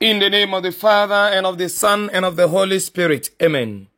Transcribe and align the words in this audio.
In 0.00 0.20
the 0.20 0.30
name 0.30 0.54
of 0.54 0.62
the 0.62 0.70
Father, 0.70 1.12
and 1.12 1.44
of 1.44 1.58
the 1.58 1.68
Son, 1.68 2.08
and 2.12 2.24
of 2.24 2.36
the 2.36 2.46
Holy 2.46 2.78
Spirit. 2.78 3.30
Amen. 3.42 3.88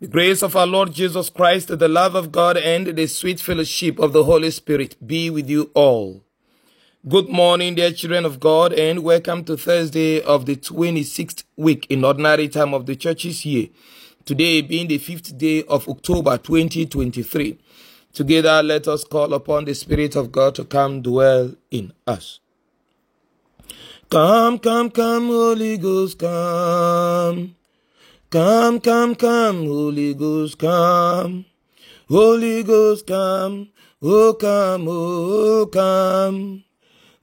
The 0.00 0.06
grace 0.06 0.40
of 0.40 0.54
our 0.54 0.68
Lord 0.68 0.92
Jesus 0.92 1.30
Christ, 1.30 1.66
the 1.66 1.88
love 1.88 2.14
of 2.14 2.30
God, 2.30 2.56
and 2.56 2.86
the 2.86 3.08
sweet 3.08 3.40
fellowship 3.40 3.98
of 3.98 4.12
the 4.12 4.22
Holy 4.22 4.52
Spirit 4.52 4.94
be 5.04 5.30
with 5.30 5.50
you 5.50 5.72
all. 5.74 6.22
Good 7.08 7.28
morning, 7.28 7.74
dear 7.74 7.90
children 7.90 8.24
of 8.24 8.38
God, 8.38 8.72
and 8.72 9.02
welcome 9.02 9.42
to 9.46 9.56
Thursday 9.56 10.22
of 10.22 10.46
the 10.46 10.54
26th 10.54 11.42
week 11.56 11.88
in 11.90 12.04
ordinary 12.04 12.48
time 12.48 12.72
of 12.72 12.86
the 12.86 12.94
church's 12.94 13.44
year. 13.44 13.66
Today 14.24 14.60
being 14.60 14.86
the 14.86 14.98
fifth 14.98 15.36
day 15.36 15.64
of 15.64 15.88
October 15.88 16.38
2023. 16.38 17.58
Together, 18.12 18.62
let 18.62 18.86
us 18.86 19.02
call 19.02 19.34
upon 19.34 19.64
the 19.64 19.74
Spirit 19.74 20.14
of 20.14 20.30
God 20.30 20.54
to 20.54 20.64
come 20.64 21.02
dwell 21.02 21.56
in 21.72 21.92
us. 22.06 22.38
Come, 24.12 24.58
come, 24.58 24.90
come, 24.90 25.28
Holy 25.28 25.78
Ghost, 25.78 26.18
come. 26.18 27.56
Come, 28.28 28.78
come, 28.78 29.14
come, 29.14 29.64
Holy 29.64 30.12
Ghost, 30.12 30.58
come. 30.58 31.46
Holy 32.10 32.62
Ghost, 32.62 33.06
come. 33.06 33.70
Oh, 34.02 34.34
come, 34.34 34.86
oh, 34.86 35.66
come. 35.72 36.62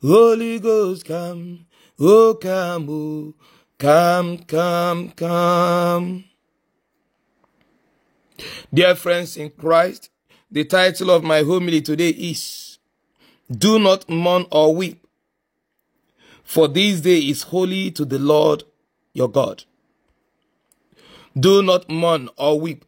Holy 0.01 0.57
Ghost, 0.57 1.05
come. 1.05 1.67
Oh, 1.99 2.33
come, 2.33 2.89
oh, 2.89 3.35
come, 3.77 4.39
come, 4.39 5.11
come. 5.11 6.23
Dear 8.73 8.95
friends 8.95 9.37
in 9.37 9.51
Christ, 9.51 10.09
the 10.49 10.65
title 10.65 11.11
of 11.11 11.23
my 11.23 11.43
homily 11.43 11.83
today 11.83 12.09
is 12.09 12.79
Do 13.47 13.77
Not 13.77 14.09
Mourn 14.09 14.47
or 14.49 14.73
Weep 14.73 15.05
for 16.49 16.67
this 16.67 16.99
day 17.01 17.19
is 17.19 17.43
holy 17.43 17.91
to 17.91 18.03
the 18.03 18.17
Lord 18.17 18.63
your 19.13 19.29
God. 19.29 19.65
Do 21.39 21.61
not 21.61 21.87
mourn 21.91 22.27
or 22.37 22.59
weep, 22.59 22.85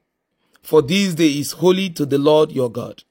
for 0.64 0.82
this 0.82 1.14
day 1.14 1.28
is 1.38 1.52
holy 1.52 1.92
to 1.92 2.08
the 2.08 2.18
Lord 2.18 2.52
your 2.52 2.72
God. 2.72 3.04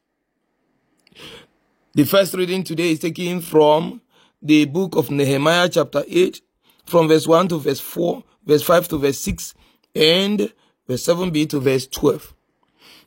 The 1.94 2.02
first 2.04 2.34
reading 2.34 2.64
today 2.64 2.90
is 2.90 2.98
taken 2.98 3.40
from 3.40 4.00
the 4.42 4.64
book 4.64 4.96
of 4.96 5.08
Nehemiah, 5.08 5.68
chapter 5.68 6.02
8, 6.08 6.40
from 6.84 7.06
verse 7.06 7.28
1 7.28 7.46
to 7.46 7.60
verse 7.60 7.78
4, 7.78 8.24
verse 8.44 8.64
5 8.64 8.88
to 8.88 8.98
verse 8.98 9.20
6, 9.20 9.54
and 9.94 10.52
verse 10.88 11.06
7b 11.06 11.48
to 11.50 11.60
verse 11.60 11.86
12. 11.86 12.34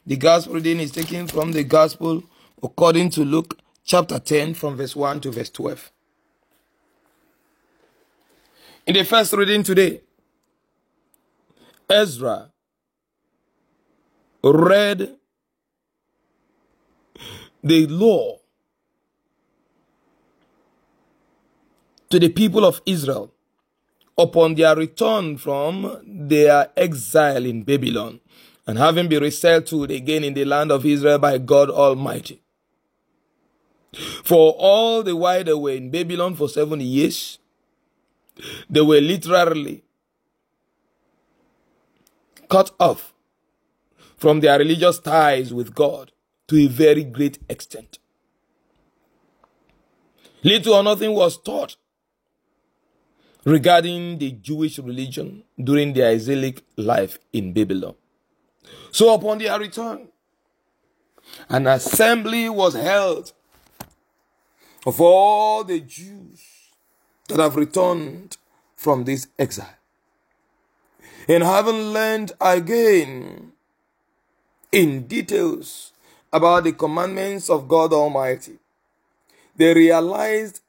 The 0.05 0.15
gospel 0.15 0.53
reading 0.55 0.79
is 0.79 0.91
taken 0.91 1.27
from 1.27 1.51
the 1.51 1.65
gospel 1.65 2.23
according 2.63 3.09
to 3.09 3.25
Luke, 3.25 3.59
chapter 3.83 4.17
10, 4.17 4.53
from 4.53 4.77
verse 4.77 4.95
1 4.95 5.19
to 5.19 5.31
verse 5.31 5.49
12. 5.49 5.91
In 8.85 8.95
the 8.95 9.05
first 9.05 9.31
reading 9.31 9.63
today, 9.63 10.01
Ezra 11.89 12.51
read 14.43 15.15
the 17.63 17.87
law 17.87 18.39
to 22.09 22.19
the 22.19 22.27
people 22.27 22.65
of 22.65 22.81
Israel 22.85 23.33
upon 24.17 24.55
their 24.55 24.75
return 24.75 25.37
from 25.37 26.01
their 26.05 26.69
exile 26.75 27.45
in 27.45 27.63
Babylon 27.63 28.19
and 28.67 28.77
having 28.77 29.07
been 29.07 29.23
resettled 29.23 29.91
again 29.91 30.25
in 30.25 30.33
the 30.33 30.43
land 30.43 30.73
of 30.73 30.85
Israel 30.85 31.19
by 31.19 31.37
God 31.37 31.69
Almighty. 31.69 32.41
For 34.25 34.53
all 34.57 35.03
the 35.03 35.15
while 35.15 35.43
they 35.45 35.53
were 35.53 35.71
in 35.71 35.89
Babylon 35.89 36.35
for 36.35 36.49
70 36.49 36.83
years, 36.83 37.39
they 38.69 38.81
were 38.81 39.01
literally 39.01 39.83
cut 42.49 42.71
off 42.79 43.13
from 44.17 44.39
their 44.39 44.57
religious 44.59 44.99
ties 44.99 45.53
with 45.53 45.73
God 45.73 46.11
to 46.47 46.57
a 46.57 46.67
very 46.67 47.03
great 47.03 47.39
extent. 47.49 47.99
Little 50.43 50.73
or 50.73 50.83
nothing 50.83 51.13
was 51.13 51.41
taught 51.41 51.77
regarding 53.45 54.17
the 54.17 54.31
Jewish 54.31 54.79
religion 54.79 55.43
during 55.61 55.93
their 55.93 56.11
exilic 56.11 56.63
life 56.77 57.19
in 57.31 57.53
Babylon. 57.53 57.95
So 58.91 59.13
upon 59.13 59.39
their 59.39 59.59
return, 59.59 60.07
an 61.49 61.67
assembly 61.67 62.49
was 62.49 62.73
held 62.75 63.33
of 64.85 64.99
all 64.99 65.63
the 65.63 65.79
Jews 65.79 66.41
that 67.27 67.39
have 67.39 67.55
returned 67.55 68.37
from 68.75 69.05
this 69.05 69.27
exile. 69.39 69.75
And 71.27 71.43
having 71.43 71.93
learned 71.93 72.33
again 72.41 73.53
in 74.71 75.07
details 75.07 75.93
about 76.31 76.65
the 76.65 76.73
commandments 76.73 77.49
of 77.49 77.67
God 77.67 77.93
Almighty, 77.93 78.57
they 79.55 79.73
realized 79.73 80.59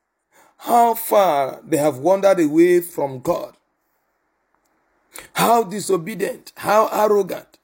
how 0.59 0.95
far 0.95 1.61
they 1.65 1.77
have 1.77 1.99
wandered 1.99 2.39
away 2.41 2.81
from 2.81 3.21
God, 3.21 3.57
how 5.35 5.65
disobedient, 5.65 6.53
how 6.57 6.89
arrogant, 6.93 7.59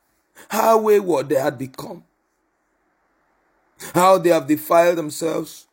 how 0.49 0.79
wayward 0.79 1.29
they 1.29 1.39
had 1.39 1.57
become, 1.57 2.03
how 3.95 4.19
they 4.19 4.31
have 4.31 4.47
defiled 4.47 4.99
themselves 4.99 5.67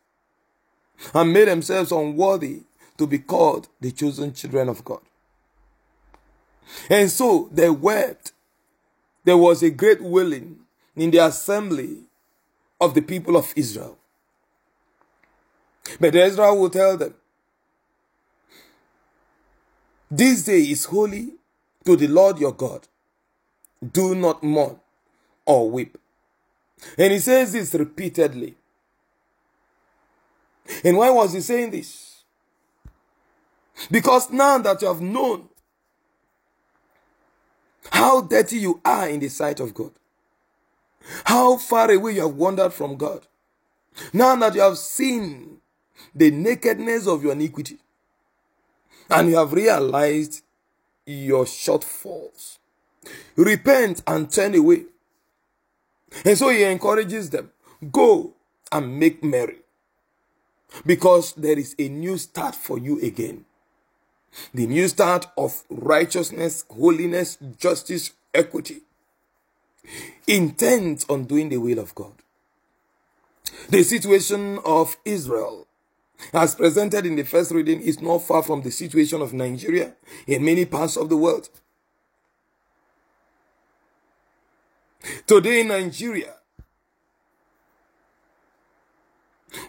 and 1.14 1.34
made 1.34 1.48
themselves 1.48 1.92
unworthy 1.92 2.62
to 2.98 3.08
be 3.08 3.20
called 3.20 3.68
the 3.80 3.92
chosen 3.92 4.34
children 4.34 4.70
of 4.70 4.84
God. 4.84 5.02
And 6.90 7.10
so 7.10 7.50
they 7.52 7.70
wept. 7.70 8.32
There 9.24 9.38
was 9.38 9.64
a 9.64 9.70
great 9.70 10.02
wailing 10.02 10.60
in 10.96 11.12
the 11.12 11.20
assembly 11.20 12.00
of 12.80 12.94
the 12.94 13.02
people 13.02 13.38
of 13.38 13.54
Israel. 13.56 13.98
But 16.00 16.16
Ezra 16.16 16.54
will 16.54 16.70
tell 16.70 16.98
them, 16.98 17.14
This 20.10 20.44
day 20.44 20.62
is 20.62 20.86
holy 20.86 21.34
to 21.86 21.96
the 21.96 22.08
Lord 22.08 22.40
your 22.40 22.54
God. 22.54 22.88
Do 23.94 24.16
not 24.16 24.44
mourn 24.44 24.80
or 25.46 25.70
weep. 25.70 25.98
And 26.98 27.14
he 27.14 27.20
says 27.20 27.54
this 27.54 27.74
repeatedly. 27.74 28.56
And 30.84 30.98
why 30.98 31.10
was 31.10 31.34
he 31.34 31.42
saying 31.42 31.72
this? 31.72 32.07
Because 33.92 34.32
now 34.32 34.58
that 34.60 34.82
you 34.82 34.88
have 34.88 35.02
known 35.02 35.50
how 37.92 38.22
dirty 38.22 38.58
you 38.58 38.82
are 38.84 39.08
in 39.10 39.20
the 39.20 39.30
sight 39.30 39.60
of 39.60 39.74
God, 39.74 39.92
how 41.26 41.58
far 41.58 41.90
away 41.92 42.14
you 42.16 42.22
have 42.22 42.36
wandered 42.36 42.74
from 42.74 42.98
God, 42.98 43.26
now 44.14 44.36
that 44.36 44.56
you 44.56 44.62
have 44.62 44.78
seen 44.78 45.58
the 46.14 46.32
nakedness 46.32 47.08
of 47.08 47.24
your 47.24 47.34
iniquity, 47.34 47.78
and 49.10 49.30
you 49.30 49.38
have 49.38 49.54
realized 49.54 50.44
your 51.06 51.46
shortfalls, 51.46 52.58
repent 53.36 54.04
and 54.06 54.30
turn 54.30 54.54
away. 54.56 54.84
And 56.26 56.38
so 56.38 56.50
he 56.50 56.64
encourages 56.64 57.30
them 57.30 57.52
go 57.92 58.34
and 58.72 59.00
make 59.00 59.24
merry 59.24 59.58
because 60.86 61.34
there 61.34 61.58
is 61.58 61.76
a 61.80 61.88
new 61.88 62.18
start 62.18 62.56
for 62.56 62.78
you 62.78 63.00
again 63.02 63.46
the 64.54 64.68
new 64.68 64.88
start 64.88 65.28
of 65.38 65.64
righteousness, 65.70 66.64
holiness, 66.70 67.38
justice, 67.58 68.12
equity, 68.34 68.82
intent 70.28 71.06
on 71.10 71.26
doing 71.26 71.50
the 71.50 71.58
will 71.58 71.80
of 71.80 71.96
God. 71.96 72.14
The 73.70 73.84
situation 73.84 74.60
of 74.66 74.98
Israel, 75.06 75.68
as 76.34 76.56
presented 76.56 77.06
in 77.06 77.16
the 77.16 77.24
first 77.24 77.52
reading, 77.52 77.82
is 77.82 78.02
not 78.02 78.20
far 78.20 78.44
from 78.44 78.62
the 78.62 78.72
situation 78.72 79.22
of 79.22 79.34
Nigeria 79.34 79.94
in 80.26 80.44
many 80.44 80.66
parts 80.66 80.98
of 80.98 81.10
the 81.10 81.18
world. 81.18 81.50
Today 85.26 85.62
in 85.62 85.70
Nigeria, 85.70 86.34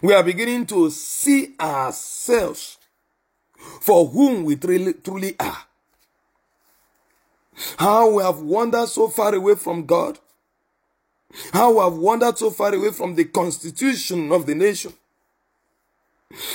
we 0.01 0.13
are 0.13 0.23
beginning 0.23 0.65
to 0.67 0.89
see 0.89 1.55
ourselves 1.59 2.78
for 3.81 4.07
whom 4.07 4.43
we 4.43 4.55
truly, 4.55 4.93
truly 4.93 5.35
are. 5.39 5.57
How 7.77 8.09
we 8.09 8.23
have 8.23 8.39
wandered 8.39 8.87
so 8.87 9.07
far 9.07 9.35
away 9.35 9.55
from 9.55 9.85
God. 9.85 10.17
How 11.53 11.71
we 11.73 11.79
have 11.79 11.93
wandered 11.93 12.37
so 12.37 12.49
far 12.49 12.73
away 12.73 12.91
from 12.91 13.15
the 13.15 13.25
constitution 13.25 14.31
of 14.31 14.45
the 14.45 14.55
nation. 14.55 14.93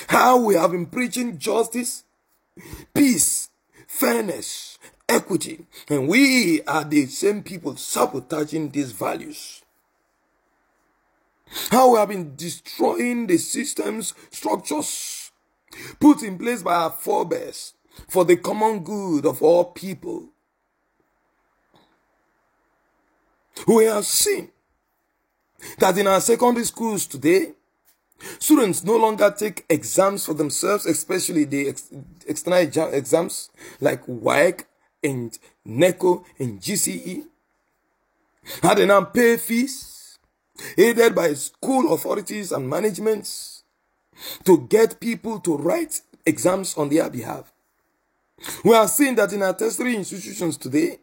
How 0.09 0.39
we 0.39 0.55
have 0.55 0.71
been 0.71 0.87
preaching 0.87 1.39
justice, 1.39 2.05
peace, 2.95 3.51
fairness, 3.87 4.79
equity, 5.09 5.67
and 5.89 6.09
we 6.09 6.63
are 6.63 6.85
the 6.85 7.07
same 7.07 7.43
people 7.43 7.77
sabotaging 7.77 8.71
these 8.71 8.93
values. 8.93 9.63
How 11.71 11.93
we 11.93 11.99
have 11.99 12.09
been 12.09 12.35
destroying 12.37 13.27
the 13.27 13.37
systems, 13.37 14.15
structures, 14.31 15.24
put 16.01 16.23
in 16.23 16.39
place 16.39 16.63
by 16.63 16.75
our 16.75 16.91
forebears 16.91 17.75
for 18.09 18.25
the 18.25 18.37
common 18.37 18.81
good 18.83 19.27
of 19.27 19.43
all 19.43 19.65
people. 19.67 20.29
We 23.67 23.85
have 23.85 24.05
seen 24.05 24.51
that 25.79 25.97
in 25.97 26.07
our 26.07 26.21
secondary 26.21 26.65
schools 26.65 27.07
today, 27.07 27.53
students 28.39 28.85
no 28.85 28.97
longer 28.97 29.33
take 29.37 29.65
exams 29.69 30.27
for 30.27 30.35
themselves, 30.35 30.87
especially 30.87 31.45
the 31.45 31.69
ex- 31.69 31.91
external 32.27 32.59
exams 32.59 33.51
like 33.81 34.05
WAEC 34.07 34.65
and 35.03 35.39
NECO 35.65 36.25
and 36.39 36.61
GCE. 36.61 37.25
And 38.63 38.79
they 38.79 38.87
now 38.87 39.03
pay 39.05 39.37
fees 39.37 40.19
aided 40.77 41.15
by 41.15 41.35
school 41.35 41.93
authorities 41.95 42.53
and 42.53 42.69
managements 42.69 43.54
to 44.45 44.67
get 44.69 45.01
people 45.01 45.41
to 45.41 45.57
write 45.57 46.01
exams 46.27 46.77
on 46.77 46.89
their 46.89 47.11
behalf. 47.11 47.53
We 48.65 48.75
are 48.75 48.89
seeing 48.89 49.15
that 49.17 49.33
in 49.33 49.43
our 49.43 49.57
tertiary 49.57 49.97
institutions 49.97 50.57
today, 50.57 50.99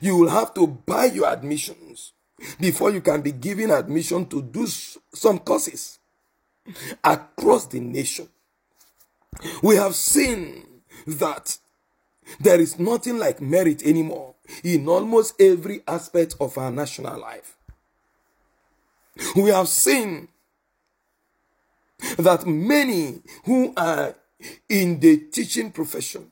you 0.00 0.16
will 0.16 0.30
have 0.30 0.54
to 0.54 0.66
buy 0.66 1.06
your 1.06 1.28
admissions 1.28 2.12
before 2.58 2.90
you 2.90 3.00
can 3.00 3.22
be 3.22 3.32
given 3.32 3.70
admission 3.70 4.26
to 4.26 4.42
do 4.42 4.66
some 4.66 5.38
courses 5.38 5.98
across 7.04 7.66
the 7.66 7.80
nation. 7.80 8.28
We 9.62 9.76
have 9.76 9.94
seen 9.94 10.64
that 11.06 11.58
there 12.40 12.60
is 12.60 12.78
nothing 12.78 13.18
like 13.18 13.40
merit 13.40 13.84
anymore 13.84 14.34
in 14.64 14.88
almost 14.88 15.40
every 15.40 15.82
aspect 15.86 16.36
of 16.40 16.56
our 16.58 16.70
national 16.70 17.20
life. 17.20 17.56
We 19.34 19.50
have 19.50 19.68
seen 19.68 20.28
that 22.16 22.46
many 22.46 23.20
who 23.44 23.72
are 23.76 24.14
in 24.68 25.00
the 25.00 25.16
teaching 25.18 25.70
profession, 25.70 26.30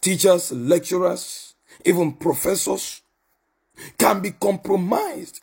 teachers, 0.00 0.52
lecturers, 0.52 1.54
even 1.84 2.12
professors, 2.12 3.02
can 3.96 4.20
be 4.20 4.32
compromised 4.32 5.40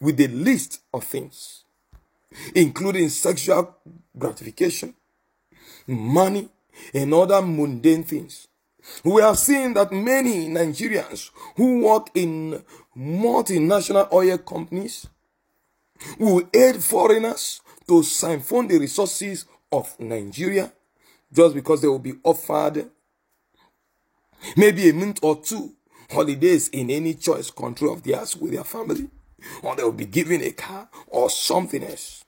with 0.00 0.16
the 0.16 0.28
list 0.28 0.80
of 0.92 1.04
things, 1.04 1.64
including 2.54 3.08
sexual 3.08 3.76
gratification, 4.18 4.94
money, 5.86 6.48
and 6.92 7.14
other 7.14 7.40
mundane 7.40 8.02
things. 8.04 8.48
We 9.04 9.22
have 9.22 9.38
seen 9.38 9.74
that 9.74 9.92
many 9.92 10.48
Nigerians 10.48 11.30
who 11.56 11.84
work 11.84 12.08
in 12.14 12.62
multinational 12.96 14.12
oil 14.12 14.38
companies 14.38 15.06
will 16.18 16.48
aid 16.52 16.82
foreigners 16.82 17.60
to 17.88 18.02
siphon 18.02 18.68
the 18.68 18.78
resources 18.78 19.44
of 19.70 19.98
Nigeria 19.98 20.72
just 21.32 21.54
because 21.54 21.80
they 21.80 21.88
will 21.88 21.98
be 21.98 22.14
offered 22.22 22.90
maybe 24.56 24.88
a 24.88 24.92
month 24.94 25.18
or 25.22 25.40
two 25.40 25.72
holidays 26.10 26.68
in 26.68 26.90
any 26.90 27.14
choice 27.14 27.50
country 27.50 27.88
of 27.90 28.02
theirs 28.02 28.36
with 28.36 28.52
their 28.52 28.64
family, 28.64 29.08
or 29.62 29.74
they 29.74 29.82
will 29.82 29.92
be 29.92 30.04
given 30.04 30.42
a 30.42 30.50
car 30.52 30.88
or 31.08 31.30
something 31.30 31.82
else. 31.82 32.24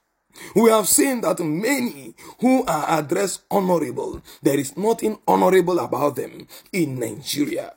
We 0.56 0.70
have 0.70 0.88
seen 0.88 1.20
that 1.20 1.38
many 1.40 2.14
who 2.40 2.64
are 2.64 2.98
addressed 2.98 3.42
honorable, 3.50 4.20
there 4.42 4.58
is 4.58 4.76
nothing 4.76 5.18
honorable 5.28 5.78
about 5.78 6.16
them 6.16 6.48
in 6.72 6.98
Nigeria. 6.98 7.74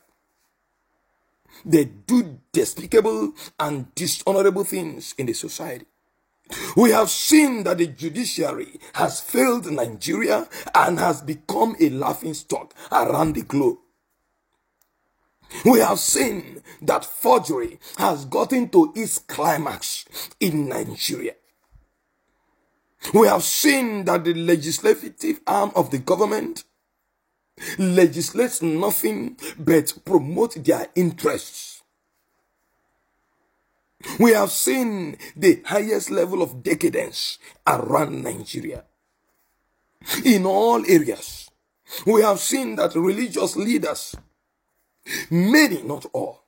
They 1.65 1.85
do 1.85 2.39
despicable 2.51 3.33
and 3.59 3.94
dishonorable 3.94 4.63
things 4.63 5.13
in 5.18 5.25
the 5.27 5.33
society. 5.33 5.85
We 6.76 6.92
have 6.92 7.10
seen 7.10 7.64
that 7.64 7.80
the 7.80 7.88
judiciary 7.88 8.80
has 8.94 9.20
failed 9.20 9.70
Nigeria 9.72 10.48
and 10.74 11.00
has 11.00 11.22
become 11.22 11.76
a 11.80 11.90
laughing 11.90 12.34
stock 12.34 12.74
around 12.92 13.34
the 13.36 13.42
globe. 13.42 13.78
We 15.66 15.80
have 15.80 16.00
seen 16.00 16.62
that 16.82 17.06
forgery 17.06 17.80
has 17.98 18.26
gotten 18.26 18.70
to 18.70 18.92
its 18.96 19.20
climax 19.20 20.06
in 20.40 20.68
Nigeria. 20.70 21.34
We 23.14 23.28
have 23.28 23.44
seen 23.44 24.06
that 24.06 24.24
the 24.26 24.34
legislative 24.34 25.40
arm 25.48 25.72
of 25.76 25.92
the 25.92 26.00
government 26.00 26.64
legislates 27.78 28.62
nothing 28.62 29.38
but 29.58 29.94
promote 30.06 30.64
their 30.64 30.88
interests. 30.96 31.76
We 34.19 34.31
have 34.31 34.51
seen 34.51 35.18
the 35.36 35.62
highest 35.65 36.09
level 36.09 36.42
of 36.42 36.63
decadence 36.63 37.39
around 37.65 38.24
Nigeria. 38.24 38.86
In 40.24 40.45
all 40.45 40.86
areas, 40.86 41.50
we 42.06 42.21
have 42.21 42.39
seen 42.39 42.75
that 42.77 42.95
religious 42.95 43.56
leaders 43.56 44.15
Many, 45.30 45.81
not 45.83 46.06
all, 46.13 46.44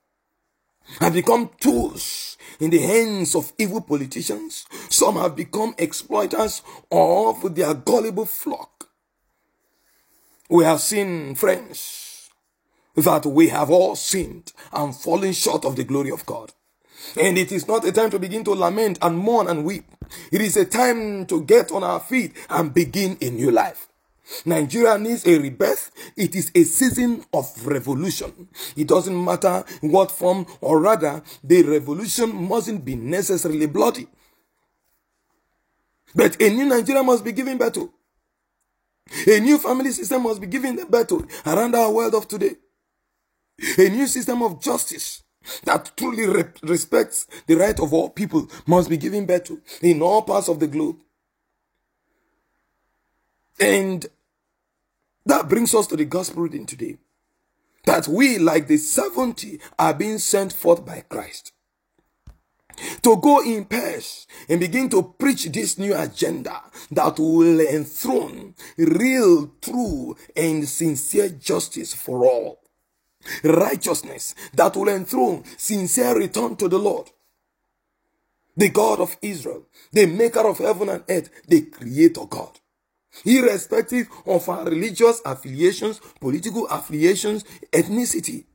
have 0.99 1.13
become 1.13 1.49
tools 1.59 2.37
in 2.59 2.69
the 2.71 2.79
hands 2.79 3.35
of 3.35 3.53
evil 3.57 3.81
politicians. 3.81 4.65
Some 4.89 5.15
have 5.15 5.35
become 5.35 5.75
exploiters 5.77 6.61
of 6.91 7.55
their 7.55 7.73
gullible 7.73 8.25
flock. 8.25 8.89
We 10.49 10.63
have 10.63 10.81
seen, 10.81 11.35
friends, 11.35 12.29
that 12.95 13.25
we 13.25 13.49
have 13.49 13.69
all 13.69 13.95
sinned 13.95 14.51
and 14.73 14.95
fallen 14.95 15.33
short 15.33 15.63
of 15.63 15.75
the 15.75 15.83
glory 15.83 16.11
of 16.11 16.25
God. 16.25 16.51
And 17.19 17.37
it 17.37 17.51
is 17.51 17.67
not 17.67 17.85
a 17.85 17.91
time 17.91 18.09
to 18.11 18.19
begin 18.19 18.43
to 18.45 18.51
lament 18.51 18.99
and 19.01 19.17
mourn 19.17 19.47
and 19.47 19.63
weep. 19.63 19.85
It 20.31 20.41
is 20.41 20.57
a 20.57 20.65
time 20.65 21.25
to 21.27 21.41
get 21.43 21.71
on 21.71 21.83
our 21.83 21.99
feet 21.99 22.33
and 22.49 22.73
begin 22.73 23.17
a 23.21 23.29
new 23.29 23.51
life. 23.51 23.87
Nigeria 24.45 24.97
needs 24.97 25.25
a 25.25 25.39
rebirth. 25.39 25.91
It 26.15 26.35
is 26.35 26.51
a 26.53 26.63
season 26.63 27.23
of 27.33 27.65
revolution. 27.65 28.47
It 28.75 28.87
doesn't 28.87 29.23
matter 29.25 29.63
what 29.81 30.11
form, 30.11 30.45
or 30.61 30.79
rather, 30.79 31.23
the 31.43 31.63
revolution 31.63 32.47
mustn't 32.47 32.85
be 32.85 32.95
necessarily 32.95 33.65
bloody. 33.65 34.07
But 36.15 36.41
a 36.41 36.49
new 36.49 36.65
Nigeria 36.65 37.03
must 37.03 37.23
be 37.23 37.31
given 37.31 37.57
to. 37.57 37.91
A 39.27 39.39
new 39.39 39.57
family 39.57 39.91
system 39.91 40.23
must 40.23 40.39
be 40.41 40.47
given 40.47 40.75
birth 40.89 41.07
to 41.07 41.27
around 41.45 41.75
our 41.75 41.91
world 41.91 42.13
of 42.13 42.27
today. 42.27 42.55
A 43.77 43.89
new 43.89 44.07
system 44.07 44.41
of 44.43 44.61
justice 44.61 45.23
that 45.63 45.91
truly 45.97 46.27
re- 46.27 46.43
respects 46.63 47.27
the 47.47 47.55
right 47.55 47.79
of 47.79 47.93
all 47.93 48.09
people 48.09 48.47
must 48.65 48.89
be 48.89 48.97
given 48.97 49.25
birth 49.25 49.45
to 49.45 49.61
in 49.81 50.01
all 50.01 50.21
parts 50.21 50.47
of 50.47 50.59
the 50.59 50.67
globe. 50.67 50.97
And 53.59 54.05
that 55.25 55.49
brings 55.49 55.75
us 55.75 55.87
to 55.87 55.95
the 55.95 56.05
gospel 56.05 56.43
reading 56.43 56.65
today. 56.65 56.97
That 57.85 58.07
we, 58.07 58.37
like 58.37 58.67
the 58.67 58.77
70, 58.77 59.59
are 59.77 59.93
being 59.93 60.17
sent 60.17 60.53
forth 60.53 60.85
by 60.85 61.03
Christ 61.07 61.53
to 63.01 63.17
go 63.17 63.41
in 63.41 63.65
pairs 63.65 64.27
and 64.47 64.59
begin 64.59 64.89
to 64.89 65.03
preach 65.17 65.45
this 65.45 65.77
new 65.77 65.95
agenda 65.95 66.61
that 66.91 67.19
will 67.19 67.59
enthrone 67.61 68.55
real, 68.77 69.51
true, 69.61 70.15
and 70.35 70.67
sincere 70.67 71.29
justice 71.29 71.93
for 71.93 72.25
all. 72.25 72.59
Righteousness 73.43 74.35
that 74.53 74.75
will 74.75 74.89
enthrone 74.89 75.43
sincere 75.57 76.17
return 76.17 76.55
to 76.57 76.67
the 76.67 76.79
Lord. 76.79 77.09
The 78.55 78.69
God 78.69 78.99
of 78.99 79.15
Israel, 79.21 79.67
the 79.91 80.05
maker 80.05 80.47
of 80.47 80.57
heaven 80.57 80.89
and 80.89 81.03
earth, 81.07 81.29
the 81.47 81.61
creator 81.61 82.25
God 82.25 82.59
irrespective 83.25 84.07
of 84.25 84.47
our 84.49 84.65
religious 84.65 85.21
affiliations, 85.25 85.99
political 86.19 86.67
affiliations, 86.67 87.43
ethnicity, 87.71 88.45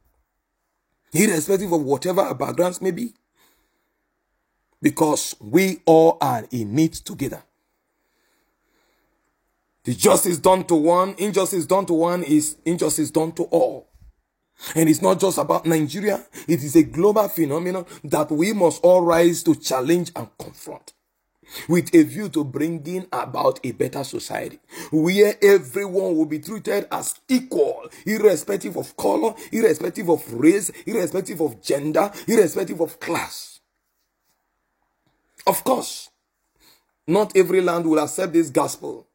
irrespective 1.12 1.72
of 1.72 1.82
whatever 1.82 2.22
our 2.22 2.34
backgrounds 2.34 2.80
may 2.80 2.90
be. 2.90 3.12
Because 4.80 5.34
we 5.40 5.80
all 5.86 6.18
are 6.20 6.46
in 6.50 6.78
it 6.78 6.92
together. 6.92 7.42
The 9.84 9.94
justice 9.94 10.38
done 10.38 10.64
to 10.64 10.74
one, 10.74 11.14
injustice 11.18 11.66
done 11.66 11.86
to 11.86 11.94
one 11.94 12.22
is 12.22 12.56
injustice 12.64 13.10
done 13.10 13.32
to 13.32 13.44
all. 13.44 13.88
And 14.74 14.88
it's 14.88 15.02
not 15.02 15.20
just 15.20 15.38
about 15.38 15.66
Nigeria, 15.66 16.24
it 16.48 16.62
is 16.62 16.76
a 16.76 16.82
global 16.82 17.28
phenomenon 17.28 17.86
that 18.04 18.30
we 18.30 18.52
must 18.52 18.82
all 18.82 19.02
rise 19.02 19.42
to 19.44 19.54
challenge 19.54 20.12
and 20.16 20.28
confront 20.38 20.92
with 21.68 21.94
a 21.94 22.02
view 22.02 22.28
to 22.30 22.44
bringing 22.44 23.06
about 23.12 23.60
a 23.64 23.72
better 23.72 24.04
society 24.04 24.58
where 24.90 25.34
everyone 25.42 26.16
will 26.16 26.26
be 26.26 26.38
treated 26.38 26.86
as 26.90 27.14
equal, 27.28 27.88
irrespective 28.06 28.76
of 28.76 28.96
color, 28.96 29.34
irrespective 29.52 30.08
of 30.08 30.32
race, 30.32 30.70
irrespective 30.86 31.40
of 31.40 31.62
gender, 31.62 32.10
irrespective 32.26 32.80
of 32.80 32.98
class. 33.00 33.60
Of 35.46 35.62
course, 35.64 36.10
not 37.06 37.36
every 37.36 37.60
land 37.60 37.86
will 37.86 37.98
accept 37.98 38.32
this 38.32 38.50
gospel. 38.50 39.06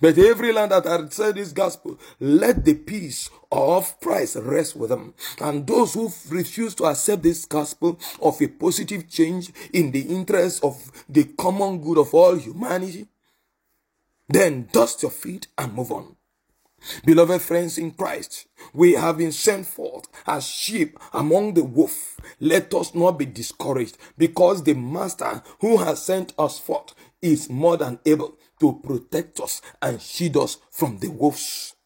But 0.00 0.18
every 0.18 0.52
land 0.52 0.72
that 0.72 0.84
has 0.84 1.14
said 1.14 1.36
this 1.36 1.52
gospel, 1.52 1.98
let 2.20 2.64
the 2.64 2.74
peace 2.74 3.30
of 3.50 3.98
Christ 4.00 4.36
rest 4.36 4.76
with 4.76 4.90
them. 4.90 5.14
And 5.40 5.66
those 5.66 5.94
who 5.94 6.12
refuse 6.28 6.74
to 6.76 6.84
accept 6.84 7.22
this 7.22 7.44
gospel 7.44 7.98
of 8.20 8.40
a 8.40 8.48
positive 8.48 9.08
change 9.08 9.52
in 9.72 9.90
the 9.90 10.02
interest 10.02 10.64
of 10.64 10.90
the 11.08 11.24
common 11.24 11.80
good 11.82 11.98
of 11.98 12.14
all 12.14 12.36
humanity, 12.36 13.06
then 14.28 14.68
dust 14.72 15.02
your 15.02 15.10
feet 15.10 15.48
and 15.58 15.74
move 15.74 15.92
on. 15.92 16.16
Beloved 17.04 17.40
friends 17.40 17.78
in 17.78 17.92
Christ, 17.92 18.46
we 18.74 18.92
have 18.92 19.18
been 19.18 19.32
sent 19.32 19.66
forth 19.66 20.06
as 20.26 20.46
sheep 20.46 20.98
among 21.12 21.54
the 21.54 21.64
wolf. 21.64 22.18
Let 22.40 22.74
us 22.74 22.94
not 22.94 23.12
be 23.18 23.24
discouraged 23.24 23.96
because 24.18 24.62
the 24.62 24.74
master 24.74 25.42
who 25.60 25.78
has 25.78 26.04
sent 26.04 26.34
us 26.38 26.58
forth 26.58 26.94
is 27.22 27.48
more 27.48 27.78
than 27.78 27.98
able 28.04 28.36
to 28.64 28.80
protect 28.82 29.40
us 29.40 29.60
and 29.82 30.00
shield 30.00 30.38
us 30.38 30.56
from 30.70 30.98
the 30.98 31.08
wolves. 31.08 31.76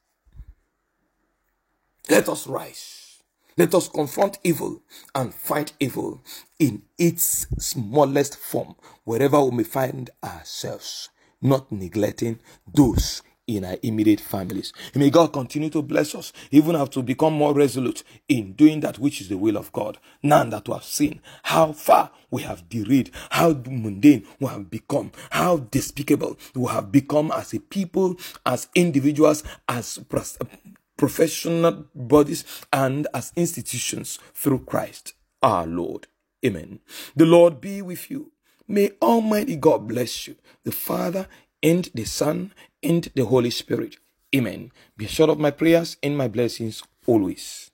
Let 2.09 2.29
us 2.29 2.47
rise. 2.47 3.21
Let 3.57 3.75
us 3.75 3.89
confront 3.89 4.39
evil 4.45 4.83
and 5.13 5.35
fight 5.35 5.73
evil 5.81 6.23
in 6.61 6.83
its 6.97 7.49
smallest 7.59 8.37
form, 8.37 8.77
wherever 9.03 9.43
we 9.43 9.57
may 9.57 9.65
find 9.65 10.09
ourselves, 10.23 11.09
not 11.43 11.73
neglecting 11.73 12.39
those 12.73 13.23
in 13.49 13.65
our 13.65 13.79
immediate 13.83 14.21
families. 14.21 14.73
May 14.95 15.11
God 15.11 15.33
continue 15.33 15.71
to 15.71 15.83
bless 15.83 16.15
us, 16.15 16.33
even 16.53 16.77
have 16.77 16.91
to 16.91 17.03
become 17.03 17.33
more 17.33 17.55
resolute 17.55 18.05
in 18.29 18.53
doing 18.53 18.81
that 18.81 18.99
which 18.99 19.21
is 19.21 19.29
the 19.29 19.39
will 19.39 19.57
of 19.57 19.73
God. 19.73 19.99
None 20.23 20.51
that 20.51 20.69
we 20.69 20.75
have 20.75 20.85
seen 20.85 21.21
how 21.45 21.73
far 21.73 22.13
we 22.31 22.43
have 22.43 22.69
derailed, 22.69 23.11
how 23.31 23.55
mundane 23.67 24.27
we 24.39 24.47
have 24.47 24.71
become, 24.71 25.11
how 25.31 25.57
despicable 25.57 26.39
we 26.55 26.67
have 26.71 26.93
become 26.93 27.33
as 27.33 27.53
a 27.55 27.59
people, 27.59 28.17
as 28.47 28.69
individuals, 28.75 29.43
as 29.69 29.99
professional 30.97 31.87
bodies, 31.95 32.45
and 32.73 33.09
as 33.15 33.33
institutions 33.35 34.19
through 34.35 34.61
Christ 34.61 35.15
our 35.43 35.67
Lord. 35.67 36.07
Amen. 36.45 36.81
The 37.17 37.27
Lord 37.27 37.61
be 37.61 37.81
with 37.83 38.11
you. 38.11 38.33
May 38.67 38.91
Almighty 39.01 39.57
God 39.57 39.89
bless 39.89 40.29
you, 40.29 40.37
the 40.65 40.73
Father 40.73 41.27
and 41.63 41.89
the 41.95 42.05
Son 42.05 42.53
and 42.83 43.09
the 43.15 43.25
Holy 43.25 43.51
Spirit. 43.51 43.97
Amen. 44.35 44.73
Be 44.97 45.07
assured 45.07 45.31
of 45.31 45.39
my 45.39 45.51
prayers 45.51 45.97
and 46.03 46.17
my 46.17 46.29
blessings 46.29 46.83
always. 47.07 47.71